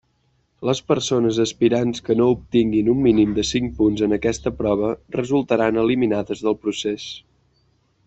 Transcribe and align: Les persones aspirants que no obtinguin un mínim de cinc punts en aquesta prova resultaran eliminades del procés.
Les 0.67 0.79
persones 0.91 1.37
aspirants 1.43 2.01
que 2.07 2.15
no 2.21 2.29
obtinguin 2.37 2.89
un 2.95 3.05
mínim 3.09 3.37
de 3.41 3.47
cinc 3.51 3.77
punts 3.83 4.03
en 4.09 4.19
aquesta 4.21 4.55
prova 4.63 4.93
resultaran 5.21 5.81
eliminades 5.87 6.47
del 6.49 6.63
procés. 6.67 7.11